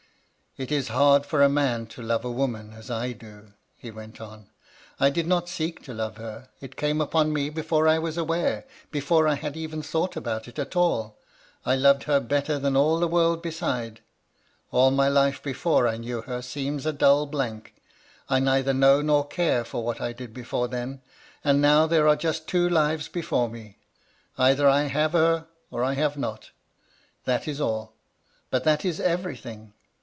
* 0.55 0.57
It 0.57 0.69
is 0.69 0.89
hard 0.89 1.25
for 1.25 1.41
a 1.41 1.47
man 1.47 1.85
to 1.87 2.01
love 2.01 2.25
a 2.25 2.29
woman 2.31 2.73
as 2.73 2.91
I 2.91 3.13
do,' 3.13 3.53
he 3.77 3.89
went 3.89 4.19
on, 4.19 4.49
* 4.73 4.99
I 4.99 5.09
did 5.09 5.25
not 5.25 5.47
seek 5.47 5.81
to 5.83 5.93
love 5.93 6.17
her, 6.17 6.49
it 6.59 6.75
came 6.75 6.99
upon 6.99 7.31
me 7.31 7.49
before 7.49 7.87
I 7.87 7.97
was 7.99 8.17
aware— 8.17 8.65
^before 8.91 9.29
I 9.29 9.35
had 9.35 9.55
ever 9.55 9.81
thought 9.81 10.17
about 10.17 10.49
it 10.49 10.59
at 10.59 10.75
all, 10.75 11.17
I 11.65 11.77
loved 11.77 12.03
her 12.03 12.19
better 12.19 12.59
than 12.59 12.75
all 12.75 12.99
the 12.99 13.07
world 13.07 13.41
beside. 13.41 14.01
All 14.71 14.91
my 14.91 15.07
life 15.07 15.41
before 15.41 15.87
I 15.87 15.95
knew 15.95 16.19
her, 16.23 16.41
seems 16.41 16.85
a 16.85 16.91
dull 16.91 17.27
blank. 17.27 17.73
I 18.29 18.41
neither 18.41 18.73
know 18.73 19.01
nor 19.01 19.25
care 19.25 19.63
for 19.63 19.85
what 19.85 20.01
I 20.01 20.11
did 20.11 20.33
before 20.33 20.67
then. 20.67 21.01
And 21.45 21.61
now 21.61 21.87
there 21.87 22.09
are 22.09 22.17
just 22.17 22.49
two 22.49 22.67
lives 22.67 23.07
before 23.07 23.47
me. 23.47 23.77
Either 24.37 24.67
I 24.67 24.81
have 24.83 25.13
her, 25.13 25.47
or 25.71 25.81
I 25.81 25.93
have 25.93 26.17
not. 26.17 26.49
That 27.23 27.47
is 27.47 27.61
all: 27.61 27.93
but 28.49 28.65
that 28.65 28.83
is 28.83 28.99
everything. 28.99 29.71